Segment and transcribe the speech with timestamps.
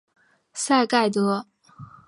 [0.53, 1.45] 赛盖德。